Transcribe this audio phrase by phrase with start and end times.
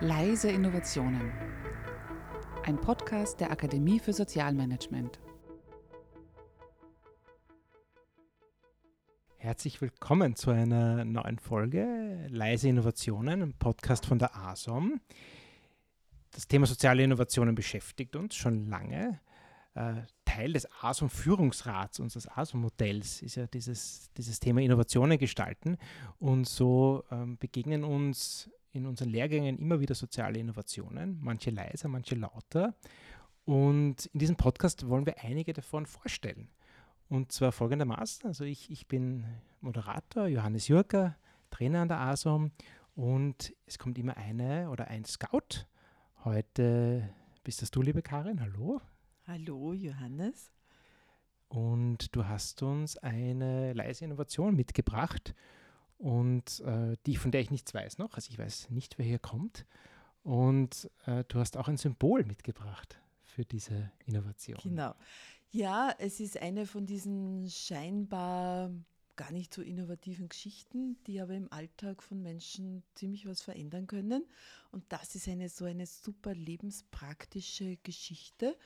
[0.00, 1.30] Leise Innovationen.
[2.64, 5.20] Ein Podcast der Akademie für Sozialmanagement.
[9.36, 15.00] Herzlich willkommen zu einer neuen Folge Leise Innovationen, ein Podcast von der ASOM.
[16.32, 19.20] Das Thema soziale Innovationen beschäftigt uns schon lange.
[19.74, 25.78] Äh, Teil des ASOM-Führungsrats, unseres ASOM-Modells, ist ja dieses, dieses Thema Innovationen gestalten.
[26.18, 32.16] Und so ähm, begegnen uns in unseren Lehrgängen immer wieder soziale Innovationen, manche leiser, manche
[32.16, 32.74] lauter.
[33.44, 36.48] Und in diesem Podcast wollen wir einige davon vorstellen.
[37.08, 39.26] Und zwar folgendermaßen, also ich, ich bin
[39.60, 41.16] Moderator, Johannes Jürger,
[41.50, 42.50] Trainer an der ASOM
[42.96, 45.66] und es kommt immer eine oder ein Scout.
[46.24, 47.08] Heute
[47.44, 48.80] bist das du, liebe Karin, hallo.
[49.26, 50.50] Hallo, Johannes.
[51.48, 55.34] Und du hast uns eine leise Innovation mitgebracht
[55.98, 58.14] und äh, die, von der ich nichts weiß noch.
[58.14, 59.66] Also ich weiß nicht, wer hier kommt.
[60.22, 64.58] Und äh, du hast auch ein Symbol mitgebracht für diese Innovation.
[64.62, 64.94] Genau.
[65.50, 68.70] Ja, es ist eine von diesen scheinbar
[69.16, 74.26] gar nicht so innovativen Geschichten, die aber im Alltag von Menschen ziemlich was verändern können.
[74.72, 78.56] Und das ist eine so eine super lebenspraktische Geschichte.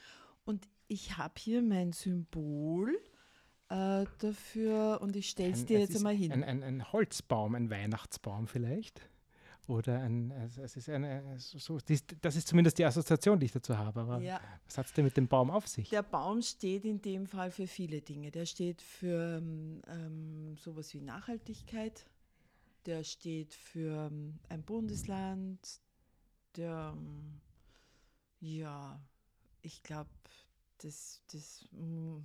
[0.44, 2.98] Und ich habe hier mein Symbol
[3.70, 6.32] äh, dafür und ich stelle es dir jetzt einmal hin.
[6.32, 9.00] Ein, ein, ein, Holzbaum, ein Weihnachtsbaum vielleicht.
[9.66, 11.78] Oder ein, also es ist eine, so,
[12.22, 14.00] das ist zumindest die Assoziation, die ich dazu habe.
[14.00, 14.40] Aber ja.
[14.64, 15.90] was hat es denn mit dem Baum auf sich?
[15.90, 18.30] Der Baum steht in dem Fall für viele Dinge.
[18.30, 22.06] Der steht für ähm, sowas wie Nachhaltigkeit.
[22.86, 25.58] Der steht für ähm, ein Bundesland.
[26.56, 27.38] Der, ähm,
[28.40, 28.98] ja,
[29.60, 30.08] ich glaube,
[30.78, 32.20] das, das mm,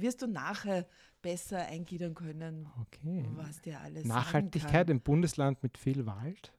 [0.00, 0.86] wirst du nachher
[1.22, 3.24] besser eingliedern können, okay.
[3.34, 6.52] was dir alles Nachhaltigkeit im Bundesland mit viel Wald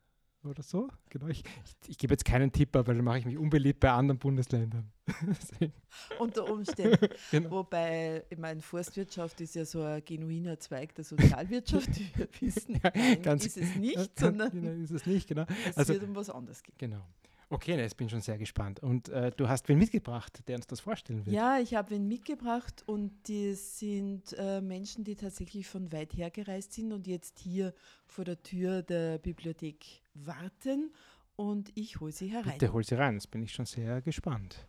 [0.43, 0.89] oder so.
[1.09, 3.91] Genau, ich, ich, ich gebe jetzt keinen Tipp, aber dann mache ich mich unbeliebt bei
[3.91, 4.91] anderen Bundesländern.
[6.19, 7.09] Unter Umständen.
[7.31, 7.51] genau.
[7.51, 12.79] Wobei, ich meine, Forstwirtschaft ist ja so ein genuiner Zweig der Sozialwirtschaft, wie wir wissen.
[12.83, 15.45] Ja, Nein, ganz, ist es nicht, sondern genau, ist es nicht, genau.
[15.67, 16.75] es also, wird um was anderes gehen.
[16.77, 17.05] Genau.
[17.51, 18.79] Okay, jetzt bin ich schon sehr gespannt.
[18.79, 21.35] Und äh, du hast wen mitgebracht, der uns das vorstellen wird?
[21.35, 26.29] Ja, ich habe wen mitgebracht und die sind äh, Menschen, die tatsächlich von weit her
[26.29, 27.73] gereist sind und jetzt hier
[28.05, 29.83] vor der Tür der Bibliothek
[30.13, 30.93] warten
[31.35, 32.53] und ich hole sie herein.
[32.53, 34.67] Bitte hol sie rein, jetzt bin ich schon sehr gespannt.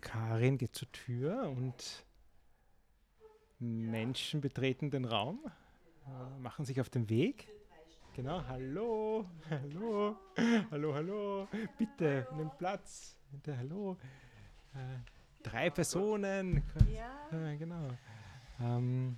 [0.00, 2.04] Karin geht zur Tür und
[3.60, 5.38] Menschen betreten den Raum,
[6.06, 7.46] äh, machen sich auf den Weg.
[8.14, 10.16] Genau, hallo, hallo,
[10.70, 13.16] hallo, hallo, bitte, nimm Platz.
[13.30, 13.96] Bitte, hallo.
[14.74, 14.98] Äh,
[15.42, 16.62] drei Personen.
[16.94, 17.30] Ja.
[17.32, 17.88] Äh, genau.
[18.60, 19.16] Ähm,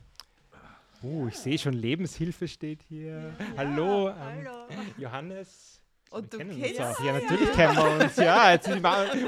[1.02, 3.34] oh, ich sehe schon, Lebenshilfe steht hier.
[3.36, 4.68] Ja, hallo, ähm, hallo.
[4.96, 5.80] Johannes.
[6.14, 7.04] Und du kennst uns auch.
[7.04, 7.54] Ja, natürlich ja.
[7.54, 8.16] kennen wir uns.
[8.16, 8.68] Ja, jetzt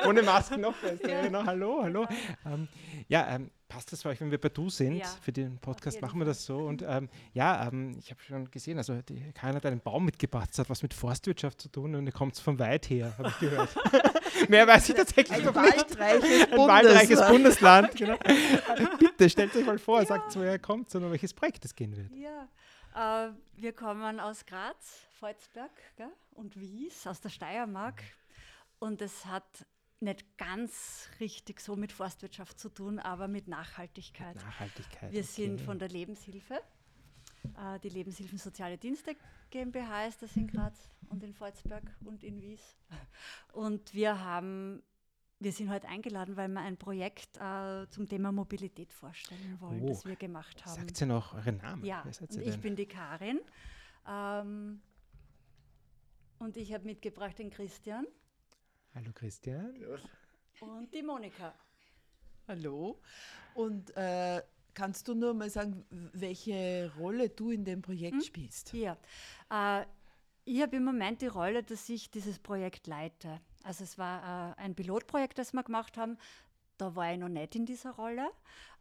[0.06, 1.08] ohne Masken noch besser.
[1.08, 1.22] Ja.
[1.22, 2.06] Genau, hallo, hallo.
[2.44, 2.68] Ähm,
[3.08, 4.98] ja, ähm, passt das für euch, wenn wir bei Du sind?
[4.98, 5.06] Ja.
[5.20, 6.58] Für den Podcast machen wir das so.
[6.58, 10.50] Und ähm, ja, ähm, ich habe schon gesehen, also die, keiner hat einen Baum mitgebracht.
[10.50, 13.38] Das hat was mit Forstwirtschaft zu tun und er kommt von weit her, habe ich
[13.40, 13.68] gehört.
[14.48, 16.00] Mehr weiß ich tatsächlich ein noch nicht.
[16.00, 17.96] Ein waldreiches Bundesland.
[17.96, 18.16] Genau.
[19.00, 20.06] Bitte, stellt euch mal vor, ja.
[20.06, 22.14] sagt, woher kommt und um welches Projekt es gehen wird.
[22.14, 22.48] Ja,
[22.96, 26.12] äh, wir kommen aus Graz, Volzberg gell?
[26.32, 28.02] und Wies, aus der Steiermark.
[28.78, 29.66] Und es hat
[30.00, 34.34] nicht ganz richtig so mit Forstwirtschaft zu tun, aber mit Nachhaltigkeit.
[34.34, 35.12] Mit Nachhaltigkeit.
[35.12, 35.28] Wir okay.
[35.28, 36.60] sind von der Lebenshilfe.
[37.56, 39.16] Äh, die Lebenshilfen Soziale Dienste
[39.50, 42.76] GmbH ist das in Graz und in Volzberg und in Wies.
[43.52, 44.82] Und wir haben
[45.38, 49.88] wir sind heute eingeladen, weil wir ein Projekt äh, zum Thema Mobilität vorstellen wollen, oh,
[49.88, 50.80] das wir gemacht haben.
[50.80, 51.84] Sagt ihr noch euren Namen?
[51.84, 53.40] Ja, und ich bin die Karin.
[54.08, 54.80] Ähm,
[56.38, 58.06] und ich habe mitgebracht den Christian.
[58.94, 59.74] Hallo Christian.
[60.60, 61.54] Und die Monika.
[62.48, 63.00] Hallo.
[63.54, 68.22] Und äh, kannst du nur mal sagen, welche Rolle du in dem Projekt hm?
[68.22, 68.72] spielst?
[68.72, 68.96] Ja.
[69.50, 69.84] Äh,
[70.44, 73.40] ich habe im Moment die Rolle, dass ich dieses Projekt leite.
[73.66, 76.18] Also es war äh, ein Pilotprojekt, das wir gemacht haben.
[76.78, 78.30] Da war ich noch nicht in dieser Rolle,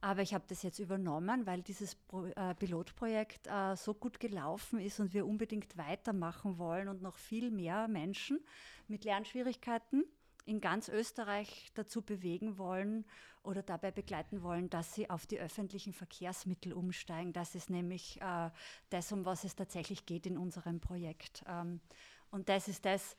[0.02, 4.80] aber ich habe das jetzt übernommen, weil dieses Pro äh, Pilotprojekt äh, so gut gelaufen
[4.80, 8.40] ist und wir unbedingt weitermachen wollen und noch viel mehr Menschen
[8.88, 10.04] mit Lernschwierigkeiten
[10.46, 13.06] in ganz Österreich dazu bewegen wollen
[13.44, 17.34] oder dabei begleiten wollen, dass sie auf die öffentlichen Verkehrsmittel umsteigen.
[17.34, 18.52] Das ist nämlich äh,
[18.90, 21.44] das, um was es tatsächlich geht in unserem Projekt.
[21.48, 21.80] Ähm,
[22.30, 23.16] und das ist das,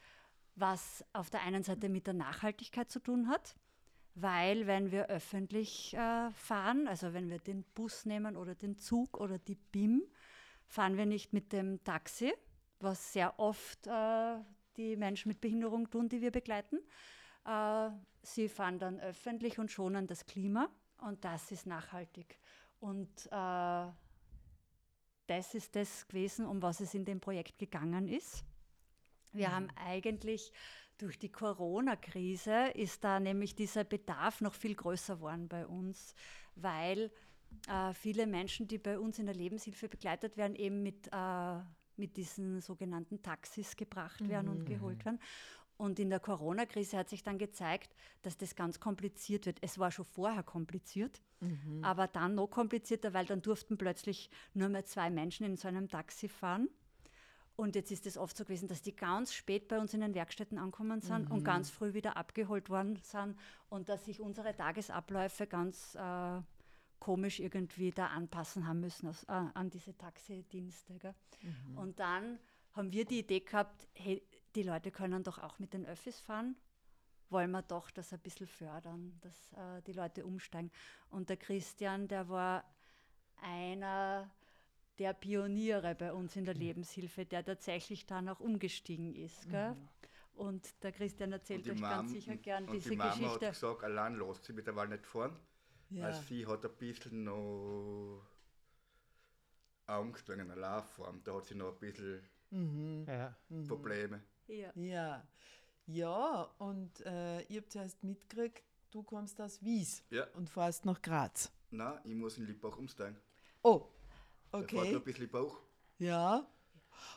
[0.56, 3.56] was auf der einen Seite mit der Nachhaltigkeit zu tun hat,
[4.14, 9.20] weil wenn wir öffentlich äh, fahren, also wenn wir den Bus nehmen oder den Zug
[9.20, 10.02] oder die BIM,
[10.66, 12.32] fahren wir nicht mit dem Taxi,
[12.80, 14.38] was sehr oft äh,
[14.78, 16.78] die Menschen mit Behinderung tun, die wir begleiten.
[17.44, 17.90] Äh,
[18.22, 20.70] sie fahren dann öffentlich und schonen das Klima
[21.02, 22.38] und das ist nachhaltig.
[22.80, 23.86] Und äh,
[25.26, 28.44] das ist das gewesen, um was es in dem Projekt gegangen ist.
[29.36, 29.52] Wir mhm.
[29.52, 30.52] haben eigentlich
[30.98, 36.14] durch die Corona-Krise ist da nämlich dieser Bedarf noch viel größer geworden bei uns,
[36.54, 37.10] weil
[37.68, 41.58] äh, viele Menschen, die bei uns in der Lebenshilfe begleitet werden, eben mit, äh,
[41.96, 44.28] mit diesen sogenannten Taxis gebracht mhm.
[44.28, 44.66] werden und mhm.
[44.66, 45.20] geholt werden.
[45.78, 49.58] Und in der Corona-Krise hat sich dann gezeigt, dass das ganz kompliziert wird.
[49.60, 51.84] Es war schon vorher kompliziert, mhm.
[51.84, 55.88] aber dann noch komplizierter, weil dann durften plötzlich nur mehr zwei Menschen in so einem
[55.88, 56.70] Taxi fahren.
[57.56, 60.14] Und jetzt ist es oft so gewesen, dass die ganz spät bei uns in den
[60.14, 61.34] Werkstätten angekommen sind mhm.
[61.34, 63.36] und ganz früh wieder abgeholt worden sind
[63.70, 66.40] und dass sich unsere Tagesabläufe ganz äh,
[66.98, 71.14] komisch irgendwie da anpassen haben müssen aus, äh, an diese Taxidienste.
[71.40, 71.78] Mhm.
[71.78, 72.38] Und dann
[72.72, 74.22] haben wir die Idee gehabt, hey,
[74.54, 76.56] die Leute können doch auch mit den Öffis fahren.
[77.30, 80.70] Wollen wir doch das ein bisschen fördern, dass äh, die Leute umsteigen.
[81.08, 82.64] Und der Christian, der war
[83.40, 84.30] einer
[84.98, 89.48] der Pioniere bei uns in der Lebenshilfe, der tatsächlich dann auch umgestiegen ist.
[89.48, 89.74] Gell?
[89.74, 89.88] Mhm.
[90.34, 93.46] Und der Christian erzählt euch Mom, ganz sicher gern diese die Mama Geschichte.
[93.46, 95.34] hat gesagt, allein lässt sie mit der Wahl nicht fahren,
[95.90, 96.04] ja.
[96.04, 98.22] weil sie hat ein bisschen noch
[99.86, 101.22] Angst wegen der Laufform.
[101.24, 103.06] Da hat sie noch ein bisschen mhm.
[103.48, 103.66] mhm.
[103.66, 104.22] Probleme.
[104.48, 104.70] Ja.
[104.74, 105.26] ja.
[105.88, 110.26] Ja, und äh, ihr habt zuerst mitgekriegt, du kommst aus Wies ja.
[110.34, 111.52] und fährst nach Graz.
[111.70, 113.16] Nein, ich muss in Lippach umsteigen.
[113.62, 113.88] Oh,
[114.62, 114.76] Okay.
[114.76, 115.58] Da fährt ein bisschen Bauch.
[115.98, 116.46] Ja.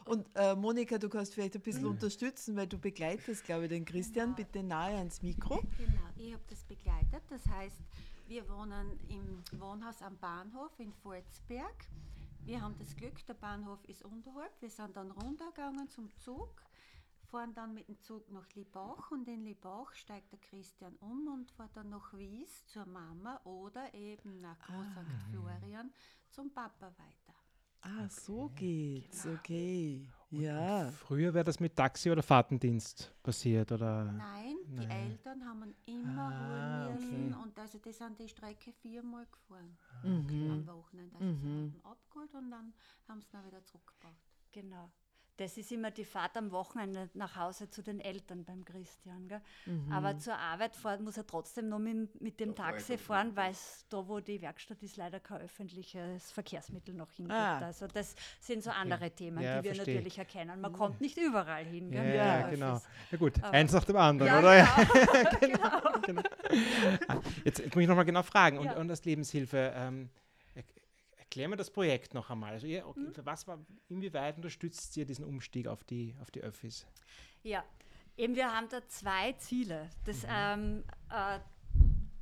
[0.05, 1.91] Und äh, Monika, du kannst vielleicht ein bisschen mhm.
[1.91, 4.35] unterstützen, weil du begleitest, glaube ich, den Christian.
[4.35, 4.47] Genau.
[4.47, 5.61] Bitte nahe ans Mikro.
[5.77, 7.23] Genau, ich habe das begleitet.
[7.29, 7.81] Das heißt,
[8.27, 11.87] wir wohnen im Wohnhaus am Bahnhof in Volzberg.
[12.45, 14.51] Wir haben das Glück, der Bahnhof ist unterhalb.
[14.61, 16.49] Wir sind dann runtergegangen zum Zug
[17.29, 21.51] fahren dann mit dem Zug nach Libach und in Libach steigt der Christian um und
[21.51, 25.03] fährt dann nach Wies zur Mama oder eben nach Groß ah.
[25.03, 25.31] St.
[25.31, 25.91] Florian
[26.29, 27.37] zum Papa weiter.
[27.81, 28.09] Ah, okay.
[28.09, 29.35] so geht's, genau.
[29.35, 30.09] okay.
[30.31, 30.91] Und ja.
[30.91, 34.03] Früher wäre das mit Taxi oder Fahrtendienst passiert, oder?
[34.03, 34.75] Nein, Nein.
[34.75, 37.43] die Eltern haben immer ah, holen müssen okay.
[37.43, 40.51] und also die sind die Strecke viermal gefahren mhm.
[40.51, 41.15] am Wochenende.
[41.15, 41.71] Also mhm.
[41.71, 42.73] sie haben abgeholt und dann
[43.07, 44.15] haben sie dann wieder zurückgebracht.
[44.51, 44.91] Genau
[45.39, 49.29] das ist immer die Fahrt am Wochenende nach Hause zu den Eltern beim Christian.
[49.65, 49.91] Mhm.
[49.91, 53.85] Aber zur Arbeit fahren muss er trotzdem noch mit, mit dem Taxi fahren, weil es
[53.89, 57.35] da, wo die Werkstatt ist, leider kein öffentliches Verkehrsmittel noch hingeht.
[57.35, 57.59] Ah.
[57.59, 59.15] Also das sind so andere okay.
[59.15, 59.95] Themen, ja, die wir verstehe.
[59.95, 60.59] natürlich erkennen.
[60.59, 61.93] Man kommt nicht überall hin.
[61.93, 62.81] Ja, ja genau.
[63.11, 64.67] Ja gut, Aber eins nach dem anderen, ja, oder?
[65.39, 65.59] Genau.
[66.01, 66.01] genau.
[66.01, 66.21] genau.
[67.07, 68.57] Ah, jetzt, jetzt, muss ich nochmal genau fragen.
[68.57, 70.09] Und, und als Lebenshilfe, ähm,
[71.29, 72.53] Erklären wir das Projekt noch einmal.
[72.53, 73.13] Also ihr, okay, mhm.
[73.23, 76.87] was war, inwieweit unterstützt ihr diesen Umstieg auf die, auf die Öffis?
[77.43, 77.63] Ja,
[78.17, 79.91] eben wir haben da zwei Ziele.
[80.05, 80.29] Das, mhm.
[80.31, 81.39] ähm, äh,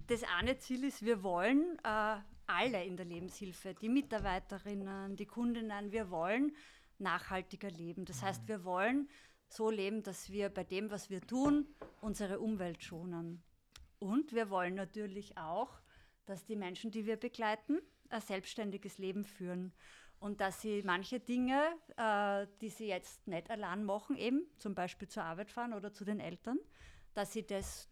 [0.07, 2.17] das eine Ziel ist, wir wollen äh,
[2.47, 6.53] alle in der Lebenshilfe, die Mitarbeiterinnen, die Kundinnen, wir wollen
[6.99, 8.03] nachhaltiger leben.
[8.03, 8.47] Das heißt, mhm.
[8.49, 9.09] wir wollen
[9.47, 11.65] so leben, dass wir bei dem, was wir tun,
[12.01, 13.41] unsere Umwelt schonen.
[13.99, 15.79] Und wir wollen natürlich auch,
[16.25, 19.71] dass die Menschen, die wir begleiten, ein selbstständiges Leben führen
[20.19, 21.61] und dass sie manche Dinge,
[21.95, 26.05] äh, die sie jetzt nicht allein machen, eben zum Beispiel zur Arbeit fahren oder zu
[26.05, 26.57] den Eltern,
[27.13, 27.87] dass sie das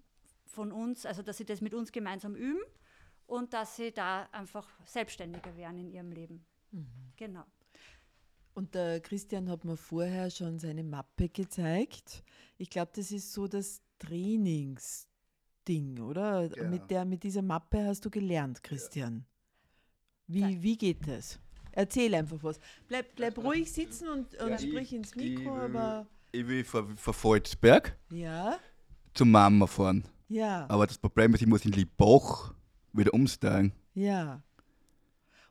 [0.46, 2.62] von uns, also dass sie das mit uns gemeinsam üben
[3.28, 6.46] und dass sie da einfach selbstständiger werden in ihrem Leben.
[6.72, 6.88] Mhm.
[7.16, 7.44] Genau.
[8.54, 12.24] Und der Christian hat mir vorher schon seine Mappe gezeigt.
[12.58, 16.50] Ich glaube, das ist so das Trainingsding, oder?
[16.56, 16.70] Ja.
[16.70, 19.26] Mit, der, mit dieser Mappe hast du gelernt, Christian.
[20.28, 21.40] Wie, wie geht das?
[21.72, 22.60] Erzähl einfach was.
[22.88, 26.08] Bleib, bleib ruhig sitzen und, und ja, sprich ich, ins Mikro, ich aber.
[26.32, 28.60] Ich will von, von Volzberg ja.
[29.14, 30.04] zum Mama fahren.
[30.28, 30.66] Ja.
[30.70, 32.54] Aber das Problem ist, ich muss in Liebach
[32.94, 33.74] wieder umsteigen.
[33.94, 34.42] Ja.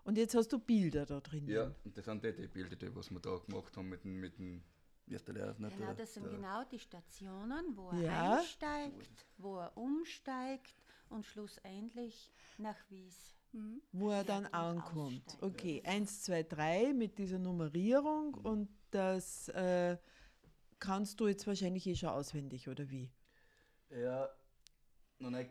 [0.05, 1.49] Und jetzt hast du Bilder da drin.
[1.49, 4.21] Ja, und das sind die, die Bilder, die was wir da gemacht haben mit dem,
[4.21, 4.63] mit dem
[5.07, 5.55] Lehrer?
[5.55, 8.39] Genau, das sind genau die Stationen, wo er ja.
[8.39, 10.75] einsteigt, wo er umsteigt
[11.09, 13.81] und schlussendlich nach Wies Mhm.
[13.93, 15.39] Wo er dann ankommt.
[15.41, 18.47] Okay, 1, 2, 3 mit dieser Nummerierung mhm.
[18.47, 19.97] und das äh,
[20.81, 23.11] kannst du jetzt wahrscheinlich eh schon auswendig, oder wie?
[23.91, 24.29] Ja,
[25.21, 25.51] noch nicht.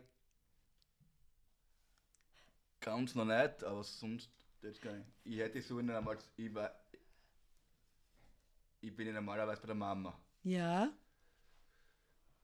[2.80, 4.30] Ganz noch nicht, aber sonst
[4.60, 5.32] das kann ich.
[5.32, 6.70] Ich hätte so einmal, ich, war,
[8.80, 10.18] ich bin ja normalerweise bei der Mama.
[10.42, 10.92] Ja.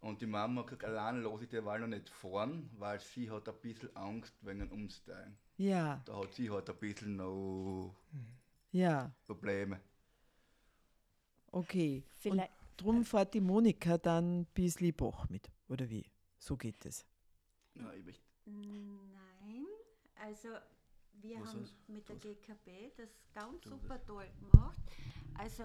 [0.00, 3.48] Und die Mama kriegt allein los ich die Wahl noch nicht fahren, weil sie hat
[3.48, 5.36] ein bisschen Angst wegen dem Umsteigen.
[5.60, 6.02] Ja.
[6.04, 7.94] Da hat sie halt ein bisschen noch
[8.72, 9.80] Ja, Probleme.
[11.52, 12.04] okay.
[12.16, 16.10] Vielleicht, Und drum fährt die Monika dann bis Liebach mit, oder wie?
[16.38, 17.06] So geht es.
[17.74, 19.66] Ja, ich möchte Nein,
[20.16, 20.48] also
[21.20, 22.16] wir Was haben mit der?
[22.16, 24.80] GKB das ganz super toll gemacht.
[25.34, 25.64] Also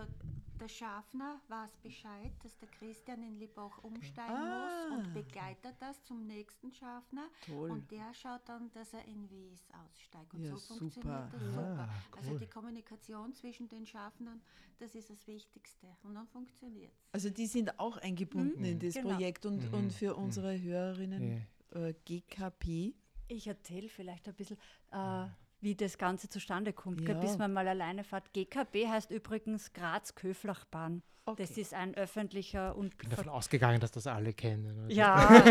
[0.60, 4.88] der Schaffner weiß Bescheid, dass der Christian in Liebach umsteigen Ah.
[4.90, 7.28] muss und begleitet das zum nächsten Schaffner.
[7.46, 7.72] Toll.
[7.72, 10.34] Und der schaut dann, dass er in Wies aussteigt.
[10.34, 10.80] Und Ja, so super.
[10.80, 11.90] funktioniert das Ah, super.
[12.18, 12.40] Also cool.
[12.40, 14.42] die Kommunikation zwischen den Schaffnern,
[14.80, 15.88] das ist das Wichtigste.
[16.04, 17.14] Und dann funktioniert es.
[17.14, 19.10] Also die sind auch eingebunden in das Genau.
[19.10, 19.74] Projekt und, Mhm.
[19.74, 21.88] und für unsere Hörerinnen Ja.
[21.88, 22.94] äh, GKP.
[23.28, 24.58] ich erzähle vielleicht ein bisschen,
[24.92, 25.26] äh,
[25.66, 27.22] wie das Ganze zustande kommt, gell, Ja.
[27.22, 28.32] bis man mal alleine fährt.
[28.34, 31.02] GKB heißt übrigens Graz-Köflachbahn.
[31.26, 31.42] Okay.
[31.42, 34.80] Das ist ein öffentlicher und Ich bin davon ausgegangen, dass das alle kennen.
[34.84, 35.44] Also Ja,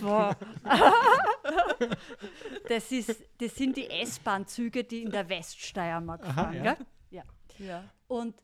[0.00, 0.34] boah.
[2.68, 6.64] das, ist, das sind die S-Bahn-Züge, die in der Weststeiermark Aha, fahren.
[6.64, 6.74] ja.
[6.74, 6.86] Gell?
[7.10, 7.22] Ja.
[7.58, 7.84] Ja.
[8.06, 8.42] Und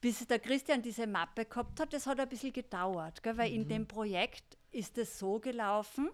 [0.00, 3.36] bis der Christian diese Mappe gehabt hat, das hat ein bisschen gedauert, gell?
[3.36, 3.68] weil in Mhm.
[3.68, 6.10] dem Projekt ist es so gelaufen,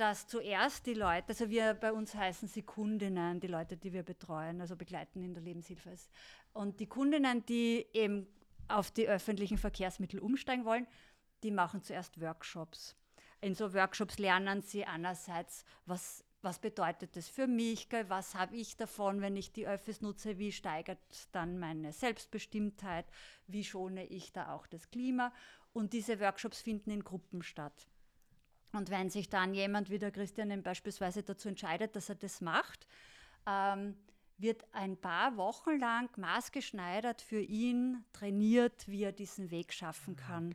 [0.00, 4.02] dass zuerst die Leute, also wir bei uns heißen sie Kundinnen, die Leute, die wir
[4.02, 5.94] betreuen, also begleiten in der Lebenshilfe.
[6.54, 8.26] Und die Kundinnen, die eben
[8.68, 10.86] auf die öffentlichen Verkehrsmittel umsteigen wollen,
[11.42, 12.96] die machen zuerst Workshops.
[13.42, 18.78] In so Workshops lernen sie einerseits, was, was bedeutet das für mich, was habe ich
[18.78, 20.98] davon, wenn ich die Öffis nutze, wie steigert
[21.32, 23.04] dann meine Selbstbestimmtheit,
[23.48, 25.30] wie schone ich da auch das Klima.
[25.74, 27.86] Und diese Workshops finden in Gruppen statt.
[28.72, 32.86] Und wenn sich dann jemand wie der Christian beispielsweise dazu entscheidet, dass er das macht,
[33.46, 33.96] ähm,
[34.38, 40.54] wird ein paar Wochen lang maßgeschneidert für ihn trainiert, wie er diesen Weg schaffen kann.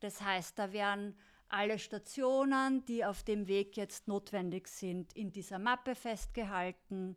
[0.00, 1.14] Das heißt, da werden
[1.48, 7.16] alle Stationen, die auf dem Weg jetzt notwendig sind, in dieser Mappe festgehalten.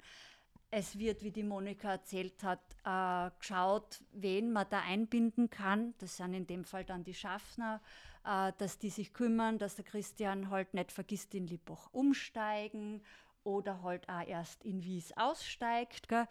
[0.72, 5.96] Es wird, wie die Monika erzählt hat, äh, geschaut, wen man da einbinden kann.
[5.98, 7.82] Das sind in dem Fall dann die Schaffner,
[8.24, 13.02] äh, dass die sich kümmern, dass der Christian halt nicht vergisst, in Lippach umsteigen
[13.44, 16.08] oder halt auch erst in Wies aussteigt.
[16.08, 16.28] Gell?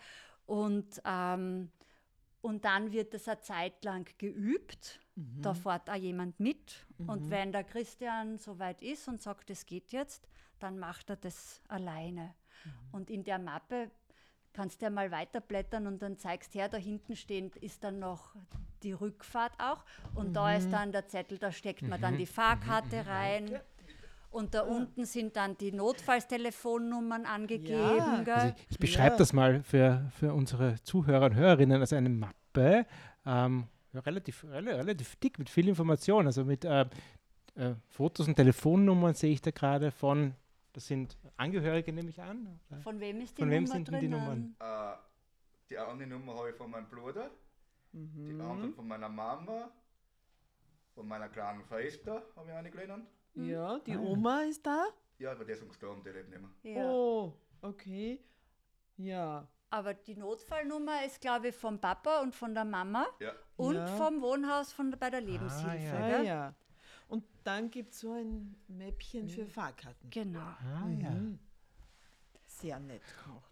[0.46, 1.72] Und, ähm,
[2.40, 5.00] und dann wird das eine Zeit lang geübt.
[5.42, 6.86] Da fährt auch jemand mit.
[7.08, 10.28] Und wenn der Christian soweit ist und sagt, es geht jetzt,
[10.60, 12.34] dann macht er das alleine.
[12.92, 13.90] Und in der Mappe
[14.58, 18.34] kannst du ja mal weiterblättern und dann zeigst her, da hinten stehend ist dann noch
[18.82, 19.84] die Rückfahrt auch.
[20.16, 23.60] Und da ist dann der Zettel, da steckt man dann die Fahrkarte rein.
[24.30, 27.78] Und da unten sind dann die Notfallstelefonnummern angegeben.
[27.96, 28.22] Ja.
[28.24, 28.34] gell?
[28.34, 32.84] Also ich, ich beschreibe das mal für, für unsere Zuhörer und Hörerinnen als eine Mappe,
[33.24, 36.82] ähm, ja, relativ, rela- relativ dick mit viel Information, also mit äh,
[37.54, 40.34] äh, Fotos und Telefonnummern sehe ich da gerade von,
[40.78, 42.60] das sind Angehörige, nehme ich an.
[42.70, 42.80] oder?
[42.82, 44.08] Von wem ist die Von wem Nummer sind denn die?
[44.08, 44.56] Nummern?
[44.60, 44.94] Äh,
[45.68, 47.30] die eine Nummer habe ich von meinem Bruder,
[47.92, 48.40] die Mhm.
[48.40, 49.70] andere von meiner Mama,
[50.94, 53.08] von meiner kleinen Schwester habe ich eine gelernt.
[53.34, 54.00] Ja, die Ah.
[54.00, 54.86] Oma ist da.
[55.18, 56.74] Ja, aber der ist gestorben, der lebt nicht mehr.
[56.76, 56.90] Ja.
[56.90, 57.32] Oh,
[57.62, 58.20] okay.
[58.98, 59.48] Ja.
[59.70, 63.32] Aber die Notfallnummer ist, glaube ich, vom Papa und von der Mama Ja.
[63.56, 63.86] und Ja.
[63.96, 65.76] vom Wohnhaus von, bei der Lebenshilfe.
[65.84, 65.94] ja.
[65.96, 66.24] Ah, gell?
[66.26, 66.54] ja.
[67.08, 70.10] Und dann gibt es so ein Mäppchen für Fahrkarten.
[70.10, 70.40] Genau.
[70.40, 71.10] Ah, ja.
[71.10, 71.38] Mhm.
[72.46, 73.44] Sehr nett gemacht.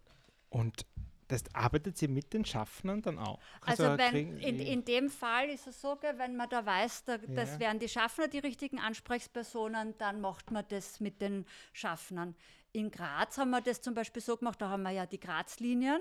[0.51, 0.87] Und
[1.29, 3.41] das arbeitet sie mit den Schaffnern dann auch?
[3.63, 7.19] Also, wenn, kriegen in, in dem Fall ist es so, wenn man da weiß, da,
[7.19, 7.61] das Ja.
[7.61, 12.37] wären die Schaffner die richtigen Ansprechpersonen, dann macht man das mit den Schaffnern.
[12.73, 16.01] In Graz haben wir das zum Beispiel so gemacht, da haben wir ja die Grazlinien,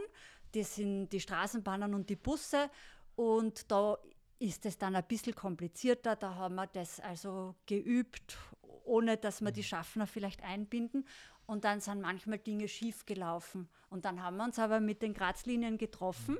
[0.53, 2.69] das sind die Straßenbahnen und die Busse
[3.15, 3.97] und da
[4.39, 8.37] ist es dann ein bisschen komplizierter, da haben wir das also geübt,
[8.83, 11.07] ohne dass wir die Schaffner vielleicht einbinden.
[11.45, 13.69] Und dann sind manchmal Dinge schief gelaufen.
[13.89, 16.39] Und dann haben wir uns aber mit den Grazlinien getroffen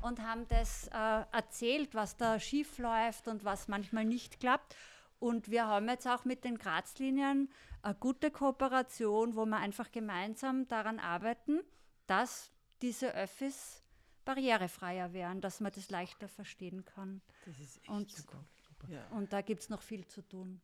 [0.00, 4.74] und haben das äh, erzählt, was da schief läuft und was manchmal nicht klappt.
[5.18, 7.50] Und wir haben jetzt auch mit den Grazlinien
[7.82, 11.60] eine gute Kooperation, wo wir einfach gemeinsam daran arbeiten,
[12.06, 12.50] dass
[12.82, 13.82] diese Öffis
[14.26, 17.22] barrierefreier werden, dass man das leichter verstehen kann.
[17.46, 18.44] Das ist echt Und- super.
[18.88, 19.06] Ja.
[19.08, 20.60] Und da gibt es noch viel zu tun.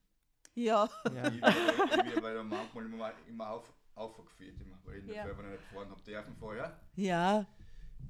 [0.55, 0.89] ja.
[1.15, 1.29] ja.
[1.29, 5.25] Ich werde weil da manchmal immer, immer auf, aufgeführt, immer, weil ich Ja.
[5.25, 6.79] selber nicht gefahren habe dürfen vorher.
[6.95, 7.47] Ja,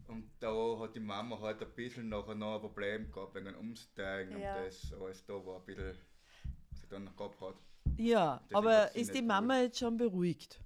[0.09, 3.57] Und da hat die Mama halt ein bisschen nachher noch ein Problem gehabt wegen dem
[3.57, 4.57] Umsteigen Ja.
[4.57, 5.97] und das alles da war ein bisschen,
[6.71, 7.55] was sie dann noch gehabt hat.
[7.97, 8.43] ja.
[8.49, 10.61] Das aber ist die Mama jetzt schon beruhigt?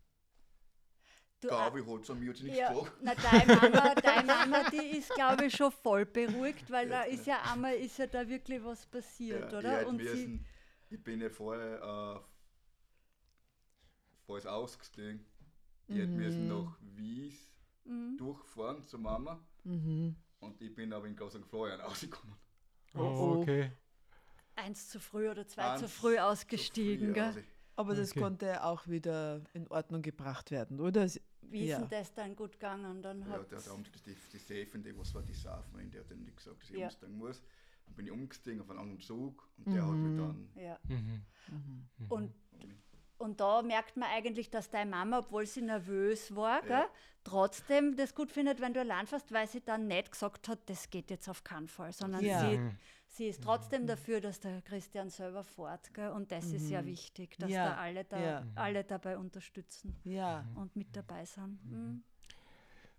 [1.40, 2.92] Du, Gabi hat es mir jetzt nicht Ja, gesagt.
[3.02, 7.26] na, deine Mama, deine Mama, die ist, glaube ich, schon voll beruhigt, weil da ist
[7.26, 9.86] ja einmal ist ja da wirklich was passiert, Ja, Ich, oder?
[9.86, 10.46] Und sie, müssen,
[10.88, 12.20] ich bin ja vorher äh,
[14.26, 15.24] falls ausgestiegen.
[15.88, 17.52] Ich hätte müssen nach Wies
[17.84, 18.16] Mhm.
[18.16, 19.38] durchfahren zur Mama.
[19.62, 20.16] Mhm.
[20.40, 22.34] Und ich bin aber in Groß Florian rausgekommen.
[22.94, 23.38] Oh, oh.
[23.40, 23.70] okay.
[24.56, 27.08] Eins zu früh oder zwei Eins zu früh ausgestiegen.
[27.08, 27.24] Zu früh gell?
[27.24, 27.36] raus.
[27.76, 28.20] Aber das Okay.
[28.20, 31.06] konnte auch wieder in Ordnung gebracht werden, oder?
[31.50, 31.78] Wie ist Ja.
[31.80, 33.02] denn das dann gut gegangen?
[33.02, 36.22] Dann Ja, hat der, der, die, die Sefende, was war die Safnerin, die hat dann
[36.22, 36.86] nicht gesagt, dass ich Ja.
[36.86, 37.42] umsteigen muss.
[37.86, 40.02] Dann bin ich umgestiegen auf einen anderen Zug und der hat Mhm.
[40.02, 40.50] mich dann.
[40.56, 40.78] ja.
[40.88, 41.24] Mhm.
[42.08, 42.34] Und,
[43.18, 46.80] und da merkt man eigentlich, dass deine Mama, obwohl sie nervös war, Ja.
[46.80, 46.88] gell,
[47.24, 50.90] trotzdem das gut findet, wenn du allein fährst, weil sie dann nicht gesagt hat, das
[50.90, 52.40] geht jetzt auf keinen Fall, sondern Ja.
[52.40, 52.76] sie, Mhm.
[53.16, 55.92] Sie ist trotzdem dafür, dass der Christian selber fährt.
[55.94, 57.70] Gell, und das ist ja wichtig, dass Ja.
[57.70, 58.46] da alle, da Ja.
[58.54, 60.44] alle dabei unterstützen Ja.
[60.54, 61.58] und mit dabei sind.
[61.64, 62.02] Mhm.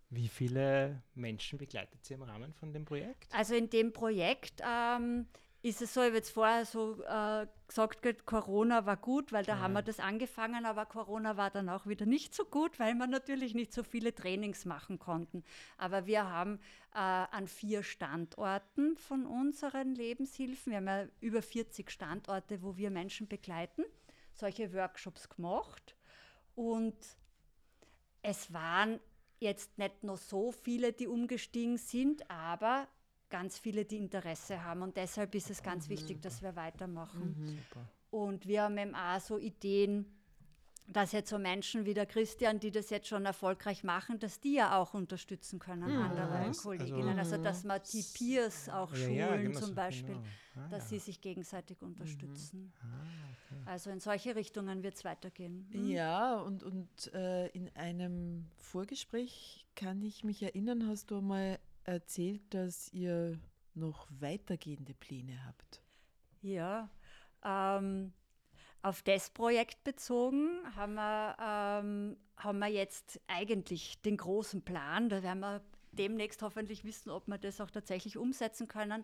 [0.09, 3.27] Wie viele Menschen begleitet sie im Rahmen von dem Projekt?
[3.33, 5.27] Also in dem Projekt ähm,
[5.67, 9.59] ist es so, ich habe jetzt vorher so äh, gesagt, Corona war gut, weil da
[9.59, 13.07] haben wir das angefangen, aber Corona war dann auch wieder nicht so gut, weil wir
[13.07, 15.43] natürlich nicht so viele Trainings machen konnten.
[15.77, 16.59] Aber wir haben
[16.93, 22.89] äh, an vier Standorten von unseren Lebenshilfen, wir haben ja über 40 Standorte, wo wir
[22.89, 23.83] Menschen begleiten,
[24.33, 25.95] solche Workshops gemacht.
[26.55, 26.95] Und
[28.21, 28.99] es waren
[29.39, 32.87] jetzt nicht nur so viele, die umgestiegen sind, aber
[33.29, 34.81] ganz viele, die Interesse haben.
[34.81, 37.59] Und deshalb ist es ganz wichtig, dass wir weitermachen.
[38.09, 40.05] Und wir haben eben auch so Ideen,
[40.89, 44.53] dass jetzt so Menschen wie der Christian, die das jetzt schon erfolgreich machen, dass die
[44.53, 47.19] ja auch unterstützen können, andere Also- Kolleginnen.
[47.19, 50.25] Also, dass man die Peers auch Ja, schulen ja, genau zum Beispiel, genau.
[50.55, 50.89] Ah, dass ja.
[50.91, 52.71] sie sich gegenseitig unterstützen.
[53.65, 55.67] Also in solche Richtungen wird es weitergehen.
[55.73, 55.89] Mhm.
[55.89, 62.41] Ja, und, und äh, in einem Vorgespräch kann ich mich erinnern, hast du mal erzählt,
[62.53, 63.39] dass ihr
[63.73, 65.81] noch weitergehende Pläne habt.
[66.41, 66.89] Ja,
[67.43, 68.13] ähm,
[68.81, 75.09] auf das Projekt bezogen haben wir, ähm, haben wir jetzt eigentlich den großen Plan.
[75.09, 75.61] Da werden wir
[75.91, 79.03] demnächst hoffentlich wissen, ob wir das auch tatsächlich umsetzen können,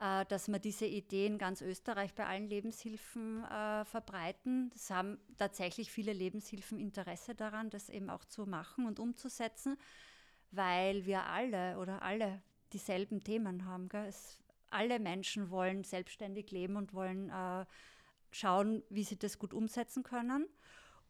[0.00, 4.72] äh, dass wir diese Idee in ganz Österreich bei allen Lebenshilfen äh, verbreiten.
[4.74, 9.78] Es haben tatsächlich viele Lebenshilfen Interesse daran, das eben auch zu machen und umzusetzen,
[10.52, 13.88] weil wir alle oder alle dieselben Themen haben.
[14.06, 14.38] Es,
[14.70, 17.66] alle Menschen wollen selbstständig leben und wollen äh,
[18.30, 20.46] schauen, wie sie das gut umsetzen können.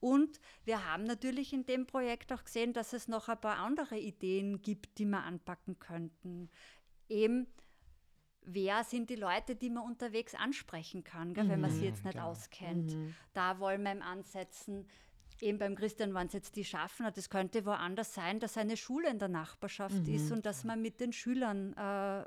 [0.00, 3.98] Und wir haben natürlich in dem Projekt auch gesehen, dass es noch ein paar andere
[3.98, 6.50] Ideen gibt, die wir anpacken könnten.
[7.08, 7.46] Eben,
[8.42, 12.14] wer sind die Leute, die man unterwegs ansprechen kann, gell, wenn man sie jetzt nicht
[12.14, 12.30] genau.
[12.30, 12.96] auskennt.
[13.32, 14.88] Da wollen wir ansetzen.
[15.42, 17.10] Eben beim Christian waren es jetzt die Schaffner.
[17.10, 21.00] Das könnte woanders sein, dass eine Schule in der Nachbarschaft ist und dass man mit
[21.00, 22.24] den Schülern äh,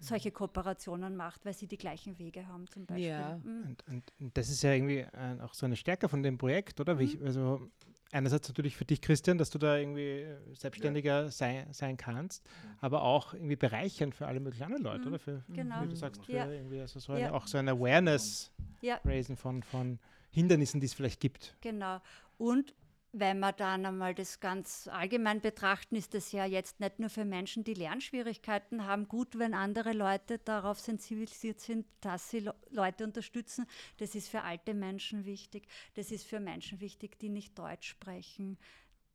[0.00, 3.08] solche Kooperationen macht, weil sie die gleichen Wege haben zum Beispiel.
[3.08, 3.38] Ja.
[3.44, 3.76] Mhm.
[3.86, 6.98] Und, und, das ist ja irgendwie äh, auch so eine Stärke von dem Projekt, oder?
[6.98, 7.26] Wie ich, Mhm.
[7.26, 7.70] also
[8.12, 12.48] einerseits natürlich für dich, Christian, dass du da irgendwie äh, selbstständiger sei, sein kannst,
[12.80, 15.08] aber auch irgendwie bereichernd für alle möglichen anderen Leute, Mhm.
[15.08, 15.18] oder?
[15.18, 15.82] Für, Genau.
[15.82, 16.50] wie du sagst, für Ja.
[16.50, 17.32] irgendwie also so eine, Ja.
[17.32, 18.50] auch so ein Awareness
[18.80, 19.00] Ja.
[19.04, 19.98] raisen von, von
[20.30, 21.56] Hindernissen, die es vielleicht gibt.
[21.60, 22.00] Genau.
[22.38, 22.74] Und
[23.12, 27.24] wenn wir dann einmal das ganz allgemein betrachten, ist es ja jetzt nicht nur für
[27.24, 33.04] Menschen, die Lernschwierigkeiten haben, gut, wenn andere Leute darauf sensibilisiert sind, dass sie Le- Leute
[33.04, 33.66] unterstützen.
[33.98, 35.68] Das ist für alte Menschen wichtig.
[35.94, 38.58] Das ist für Menschen wichtig, die nicht Deutsch sprechen.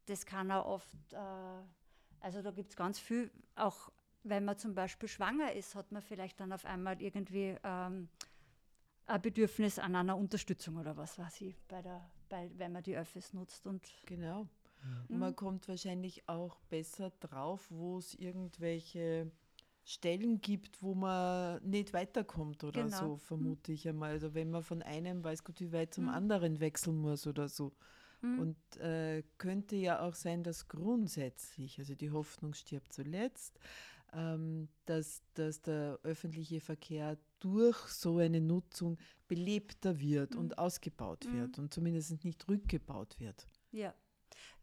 [0.05, 1.17] Das kann auch oft, äh,
[2.21, 3.91] also da gibt es ganz viel, auch
[4.23, 8.07] wenn man zum Beispiel schwanger ist, hat man vielleicht dann auf einmal irgendwie ähm,
[9.07, 12.97] ein Bedürfnis an einer Unterstützung oder was weiß ich, bei der, bei, wenn man die
[12.97, 13.65] Öffis nutzt.
[13.67, 14.47] Und Genau.
[15.07, 15.19] Und Mhm.
[15.19, 19.31] man kommt wahrscheinlich auch besser drauf, wo es irgendwelche
[19.83, 22.97] Stellen gibt, wo man nicht weiterkommt oder Genau.
[22.97, 24.11] so, vermute ich einmal.
[24.11, 26.09] Also wenn man von einem, weiß Gott wie weit zum Mhm.
[26.09, 27.73] anderen wechseln muss oder so.
[28.21, 28.39] Mhm.
[28.39, 33.59] Und äh, könnte ja auch sein, dass grundsätzlich, also die Hoffnung stirbt zuletzt,
[34.85, 40.39] dass, dass der öffentliche Verkehr durch so eine Nutzung belebter wird Mhm.
[40.41, 41.31] und ausgebaut Mhm.
[41.31, 43.47] wird und zumindest nicht rückgebaut wird.
[43.71, 43.93] ja.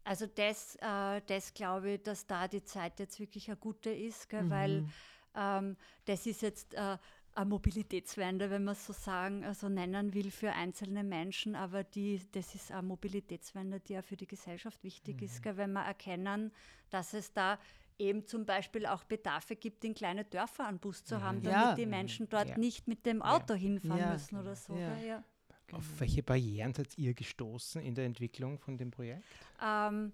[0.03, 4.29] Also das, äh, das glaube ich, dass da die Zeit jetzt wirklich eine gute ist,
[4.29, 4.93] gell, weil Mhm.
[5.35, 6.97] ähm, das ist jetzt äh,
[7.33, 12.21] eine Mobilitätswende, wenn man es so sagen, also nennen will für einzelne Menschen, aber die,
[12.31, 16.51] das ist eine Mobilitätswende, die ja für die Gesellschaft wichtig ist, gell, wenn wir erkennen,
[16.89, 17.59] dass es da
[17.99, 21.75] eben zum Beispiel auch Bedarfe gibt, in kleine Dörfer einen Bus zu haben, damit Ja.
[21.75, 22.57] die Menschen dort Ja.
[22.57, 24.11] nicht mit dem Auto hinfahren Ja.
[24.13, 24.75] müssen oder so.
[24.77, 25.23] Ja.
[25.71, 29.25] Auf welche Barrieren seid ihr gestoßen in der Entwicklung von dem Projekt?
[29.61, 30.13] Ähm,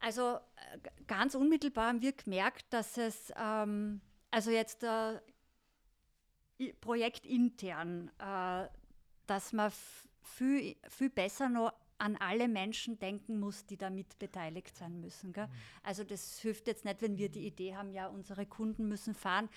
[0.00, 0.36] also
[0.72, 4.00] äh, ganz unmittelbar haben wir gemerkt, dass es, ähm,
[4.32, 5.20] also jetzt äh,
[6.80, 8.68] projektintern, äh,
[9.26, 9.70] dass man
[10.22, 15.32] viel, viel besser noch an alle Menschen denken muss, die da mit beteiligt sein müssen.
[15.32, 15.48] Gell?
[15.84, 19.48] Also das hilft jetzt nicht, wenn wir die Idee haben, ja, unsere Kunden müssen fahren.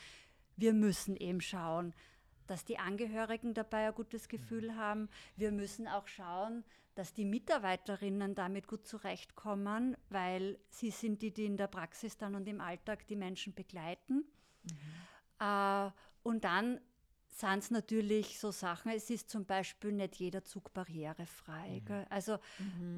[0.55, 1.95] Wir müssen eben schauen,
[2.45, 5.09] dass die Angehörigen dabei ein gutes Gefühl haben.
[5.35, 11.45] Wir müssen auch schauen, dass die Mitarbeiterinnen damit gut zurechtkommen, weil sie sind die, die
[11.45, 14.23] in der Praxis dann und im Alltag die Menschen begleiten.
[15.39, 15.89] Äh,
[16.21, 16.79] und dann
[17.37, 21.81] sind es natürlich so Sachen, es ist zum Beispiel nicht jeder Zug barrierefrei.
[21.85, 22.05] Gell?
[22.09, 22.37] Also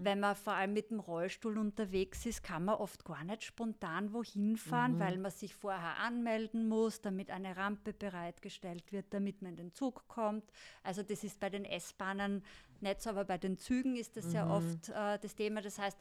[0.04, 4.14] wenn man vor allem mit dem Rollstuhl unterwegs ist, kann man oft gar nicht spontan
[4.14, 9.52] wohin fahren, weil man sich vorher anmelden muss, damit eine Rampe bereitgestellt wird, damit man
[9.52, 10.46] in den Zug kommt.
[10.84, 12.44] Also das ist bei den S-Bahnen
[12.80, 15.62] nicht so, aber bei den Zügen ist das ja oft äh, das Thema.
[15.62, 15.98] Das heißt,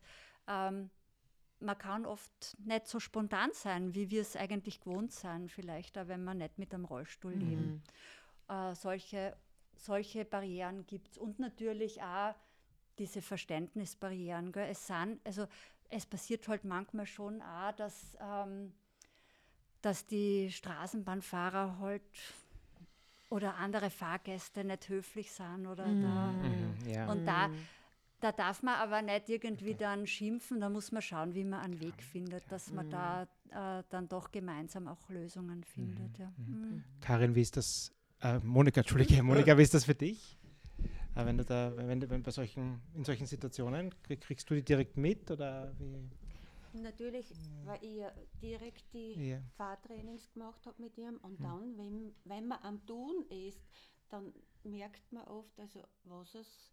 [0.46, 0.90] ähm,
[1.60, 6.08] man kann oft nicht so spontan sein, wie wir es eigentlich gewohnt sind, vielleicht auch
[6.08, 7.82] wenn wir nicht mit einem Rollstuhl leben.
[8.48, 9.36] Äh, solche,
[9.76, 11.18] solche Barrieren gibt es.
[11.18, 12.34] Und natürlich auch
[12.98, 14.52] diese Verständnisbarrieren.
[14.52, 14.68] Gell?
[14.70, 15.46] Es, sind, also,
[15.88, 18.72] es passiert halt manchmal schon auch, dass, ähm,
[19.82, 22.02] dass die Straßenbahnfahrer halt
[23.28, 27.10] oder andere Fahrgäste nicht höflich sind oder da Mhm, ja.
[27.10, 27.50] und da,
[28.20, 31.80] da darf man aber nicht irgendwie dann schimpfen, da muss man schauen, wie man einen
[31.80, 36.18] Weg findet, dass man da äh, dann doch gemeinsam auch Lösungen findet.
[36.18, 36.32] Ja.
[36.36, 36.84] Mhm.
[37.00, 37.92] Karin, wie ist das?
[38.22, 40.38] Äh, Monika, Entschuldige, Monika, wie ist das für dich?
[41.14, 44.62] Äh, wenn du da, wenn wenn bei solchen, in solchen Situationen, krieg- kriegst du die
[44.62, 46.08] direkt mit oder wie?
[46.72, 47.32] Natürlich,
[47.64, 48.02] weil ich
[48.42, 49.38] direkt die Ja.
[49.56, 53.62] Fahrtrainings gemacht habe mit ihm und dann, wenn, wenn man am Tun ist,
[54.10, 54.32] dann
[54.64, 56.72] merkt man oft, also, was es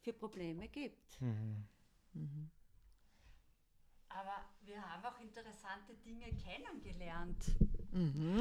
[0.00, 1.20] für Probleme gibt.
[1.20, 2.50] Mhm.
[4.08, 7.36] Aber wir haben auch interessante Dinge kennengelernt.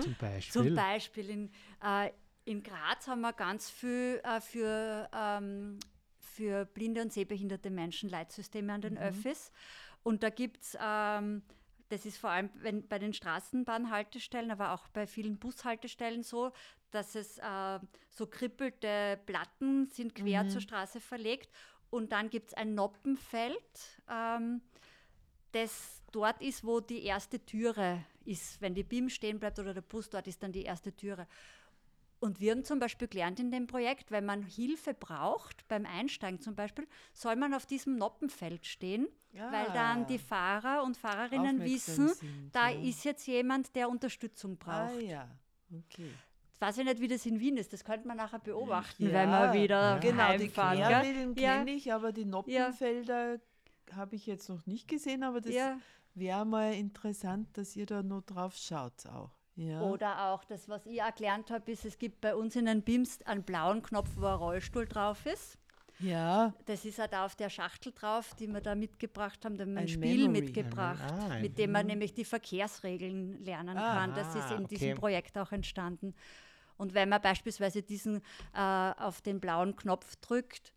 [0.02, 0.64] Zum Beispiel.
[0.64, 1.52] Zum Beispiel in,
[1.84, 2.10] äh,
[2.46, 5.80] in Graz haben wir ganz viel äh, für, ähm,
[6.20, 9.52] für blinde und sehbehinderte Menschen Leitsysteme an den Öffis.
[10.04, 11.42] Und da gibt es, ähm,
[11.90, 16.52] das ist vor allem wenn, bei den Straßenbahnhaltestellen, aber auch bei vielen Bushaltestellen so,
[16.92, 17.80] dass es äh,
[18.12, 21.52] so krippelte Platten sind quer zur Straße verlegt.
[21.90, 24.04] Und dann gibt es ein Noppenfeld.
[24.10, 24.62] Ähm,
[25.52, 28.62] das dort ist, wo die erste Türe ist.
[28.62, 31.28] Wenn die BIM stehen bleibt oder der Bus, dort ist dann die erste Türe.
[32.19, 36.39] Und wir haben zum Beispiel gelernt in dem Projekt, wenn man Hilfe braucht, beim Einsteigen
[36.39, 39.08] zum Beispiel, soll man auf diesem Noppenfeld stehen,
[39.51, 42.80] weil dann die Fahrer und Fahrerinnen Aufmerksam wissen, sind, da ja.
[42.89, 45.01] ist jetzt jemand, der Unterstützung Ah braucht.
[45.04, 45.28] ja,
[45.71, 46.10] okay.
[46.47, 49.13] Jetzt weiß ich nicht, wie das in Wien ist, das könnte man nachher beobachten, Ja,
[49.13, 50.78] wenn wir wieder Genau, die heimfahren.
[50.78, 50.88] gell?
[50.88, 51.58] Querwillen Ja.
[51.58, 53.39] kenne ich, aber die Noppenfelder
[53.91, 55.78] habe ich jetzt noch nicht gesehen, aber das Ja.
[56.13, 59.35] wäre mal interessant, dass ihr da noch drauf schaut auch.
[59.58, 59.82] Ja.
[59.82, 63.22] Oder auch das, was ich gelernt habe, ist, es gibt bei uns in den BIMs
[63.24, 65.58] einen blauen Knopf, wo ein Rollstuhl drauf ist.
[66.00, 69.58] ja, Das ist auch da auf der Schachtel drauf, die wir da mitgebracht haben.
[69.58, 70.41] Da haben wir ein, Ein Spiel Memory.
[70.41, 74.13] mitgebracht, Ah, ein- mit dem man nämlich die Verkehrsregeln lernen kann.
[74.13, 74.96] Das ist in diesem okay.
[75.00, 76.13] Projekt auch entstanden.
[76.78, 78.18] Und wenn man beispielsweise diesen
[78.54, 80.74] äh, auf den blauen Knopf drückt,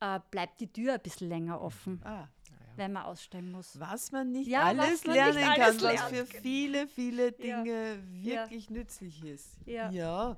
[0.00, 2.26] äh, bleibt die Tür ein bisschen länger offen, ah,
[2.76, 3.78] wenn man aussteigen muss.
[3.78, 6.16] was man nicht Ja, alles was man nicht lernen alles kann, was lernt.
[6.16, 7.62] für viele, viele Ja.
[7.62, 8.42] Dinge Ja.
[8.46, 9.56] wirklich nützlich ist.
[9.66, 9.90] Ja.
[9.90, 10.36] ja.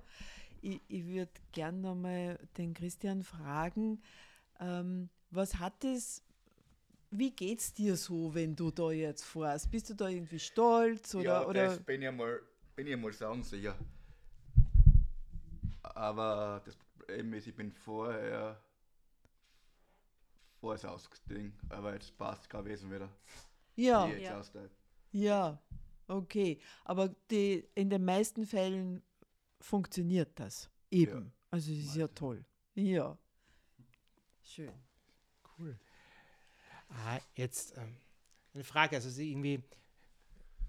[0.61, 4.01] Ich, ich würde gern nochmal den Christian fragen,
[4.61, 6.23] ähm, was hat es,
[7.11, 9.71] wie geht's dir so, wenn du da jetzt fährst?
[9.71, 12.41] Bist du da irgendwie stolz oder, ja, oder das bin ich einmal,
[12.77, 13.77] bin ich einmal sagen sicher.
[15.83, 18.61] Aber das Problem ist, ich bin vorher
[20.63, 23.11] vorher ausgestiegen, aber jetzt passt kein Wesen wieder.
[23.75, 24.61] ja, jetzt Ja.
[25.11, 25.63] ja,
[26.07, 26.61] okay.
[26.85, 29.03] Aber die, in den meisten Fällen
[29.61, 31.33] funktioniert das eben.
[31.51, 32.45] Also es ist ja toll.
[32.75, 33.19] Ja.
[34.45, 34.73] Schön.
[35.59, 35.77] Cool.
[36.89, 37.97] Ah, jetzt ähm,
[38.55, 39.65] eine Frage, also Sie irgendwie,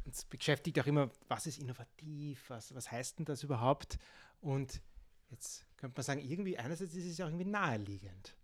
[0.06, 4.00] uns beschäftigt auch immer, was ist innovativ, was, was heißt denn das überhaupt?
[4.42, 4.82] Und
[5.30, 8.36] jetzt könnte man sagen, irgendwie, einerseits ist es ja auch irgendwie naheliegend,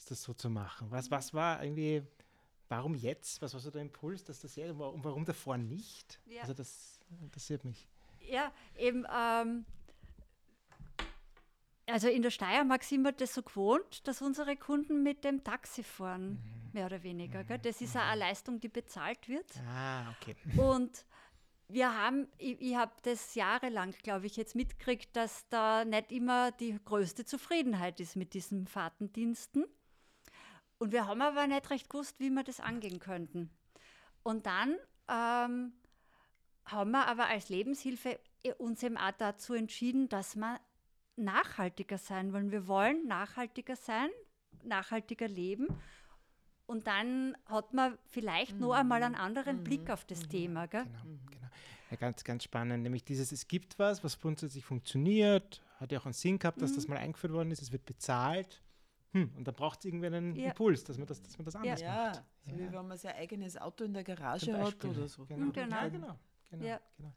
[0.00, 0.90] ist das so zu machen.
[0.90, 2.02] Was, was war irgendwie,
[2.68, 6.18] warum jetzt, was war so der Impuls, dass das jetzt, und warum davor nicht?
[6.26, 6.40] Ja.
[6.40, 7.86] Also das interessiert mich.
[8.20, 9.66] Ja, eben, ähm,
[11.86, 15.82] also in der Steiermark sind wir das so gewohnt, dass unsere Kunden mit dem Taxi
[15.82, 16.38] fahren,
[16.72, 17.44] mehr oder weniger.
[17.44, 17.58] Gell?
[17.58, 19.52] Das ist auch eine Leistung, die bezahlt wird.
[19.68, 20.34] Ah, okay.
[20.56, 21.04] Und
[21.68, 26.52] wir haben, ich, ich habe das jahrelang, glaube ich, jetzt mitgekriegt, dass da nicht immer
[26.52, 29.66] die größte Zufriedenheit ist mit diesen Fahrtendiensten.
[30.80, 33.50] Und wir haben aber nicht recht gewusst, wie wir das angehen könnten.
[34.22, 34.76] Und dann
[35.08, 35.74] ähm,
[36.64, 40.58] haben wir aber als Lebenshilfe äh, uns eben auch dazu entschieden, dass wir
[41.16, 42.50] nachhaltiger sein wollen.
[42.50, 44.08] Wir wollen nachhaltiger sein,
[44.64, 45.68] nachhaltiger leben
[46.64, 50.66] Und dann hat man vielleicht noch einmal einen anderen Blick auf das Thema.
[50.66, 50.84] Gell?
[50.84, 51.48] Genau, genau.
[51.90, 52.84] Ja, ganz, ganz spannend.
[52.84, 56.74] Nämlich dieses, es gibt was, was grundsätzlich funktioniert, hat ja auch einen Sinn gehabt, dass
[56.74, 58.62] das mal eingeführt worden ist, es wird bezahlt.
[59.12, 60.48] Hm, und dann braucht es irgendwie einen Ja.
[60.50, 62.24] Impuls, dass man das, dass man das anders Ja, macht.
[62.46, 65.26] so wie wenn man sein eigenes Auto in der Garage hat oder so.
[65.26, 65.50] Genau.
[65.50, 65.76] Genau.
[65.76, 66.18] Ja, genau.
[66.50, 66.80] genau, Ja.
[66.96, 67.12] genau.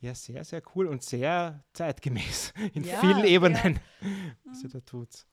[0.00, 3.24] Ja, sehr, sehr cool und sehr zeitgemäß in Ja, vielen ja.
[3.24, 3.80] Ebenen,
[4.44, 5.26] was ihr da tut.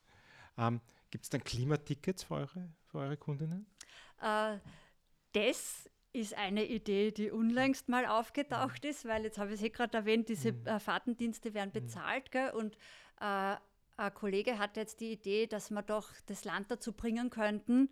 [0.58, 3.66] Ähm, Gibt es dann Klimatickets für eure, für eure Kundinnen?
[4.20, 4.58] Äh,
[5.32, 9.68] das ist eine Idee, die unlängst mal aufgetaucht ist, weil jetzt habe ich es eh
[9.70, 12.32] gerade erwähnt, diese äh, Fahrtendienste werden bezahlt.
[12.32, 12.50] Gell?
[12.50, 12.76] Und
[13.20, 13.56] äh,
[13.96, 17.90] ein Kollege hat jetzt die Idee, dass wir doch das Land dazu bringen könnten,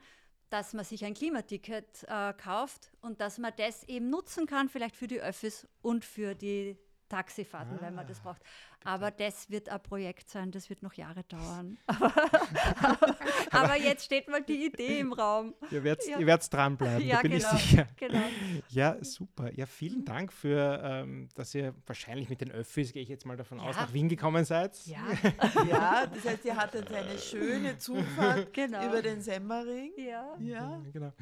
[0.50, 4.96] dass man sich ein Klimaticket äh, kauft und dass man das eben nutzen kann, vielleicht
[4.96, 6.76] für die Öffis und für die
[7.14, 8.42] Taxifahrten, wenn man das braucht.
[8.84, 11.78] Aber das wird ein Projekt sein, das wird noch Jahre dauern.
[13.50, 15.54] Aber jetzt steht mal die Idee im Raum.
[15.70, 16.18] Ihr werdet Ja.
[16.18, 17.54] ihr dranbleiben, Ja, da bin genau.
[17.54, 17.88] ich sicher.
[17.96, 18.22] Genau.
[18.68, 19.52] Ja, super.
[19.54, 23.36] Ja, vielen Dank für, ähm, dass ihr wahrscheinlich mit den Öffis, gehe ich jetzt mal
[23.36, 23.82] davon aus, Ja.
[23.82, 24.76] nach Wien gekommen seid.
[24.86, 24.98] Ja,
[25.70, 28.86] Ja, das heißt, ihr hattet eine schöne Zufahrt Genau.
[28.86, 29.92] über den Semmering.
[29.96, 30.36] ja.
[30.40, 30.82] Ja.
[30.92, 31.12] Genau.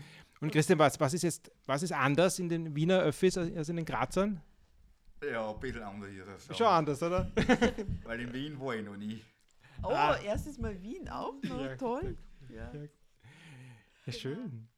[0.41, 3.69] Und Christian, was, was ist jetzt, was ist anders in den Wiener Öffis als als
[3.69, 4.41] in den Grazern?
[5.31, 6.25] Ja, ein bisschen anders hier.
[6.25, 6.77] das Schon sagen.
[6.79, 7.31] anders, oder?
[8.05, 9.23] Weil in Wien war ich noch nie.
[9.83, 10.19] Oh, Ah.
[10.21, 11.61] erstes Mal Wien auch noch.
[11.65, 12.17] Ja, Toll.
[12.49, 12.73] Ja.
[14.07, 14.69] Ja, schön.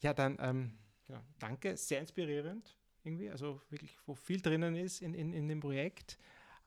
[0.00, 5.14] Ja, dann ähm, genau, danke, sehr inspirierend irgendwie, also wirklich, wo viel drinnen ist in,
[5.14, 6.18] in, in dem Projekt.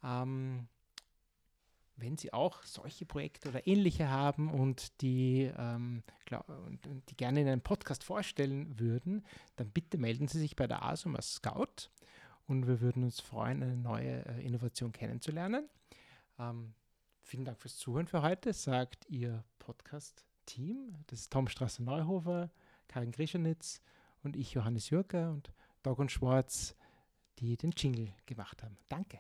[0.04, 0.68] Ähm,
[1.96, 7.16] wenn Sie auch solche Projekte oder ähnliche haben und die, ähm, glaub, und, und die
[7.16, 11.36] gerne in einem Podcast vorstellen würden, dann bitte melden Sie sich bei der ASUM als
[11.36, 11.90] Scout
[12.48, 15.70] und wir würden uns freuen, eine neue äh, Innovation kennenzulernen.
[16.40, 16.74] Ähm,
[17.22, 20.96] vielen Dank fürs Zuhören für heute, sagt Ihr Podcast-Team.
[21.08, 22.50] Das ist Tom Strasser-Neuhofer,
[22.88, 23.82] Karin Grischenitz
[24.24, 25.52] und ich, Johannes Jürger und
[25.84, 26.76] Dog und Schwarz,
[27.40, 28.78] die den Jingle gemacht haben.
[28.90, 29.20] Danke.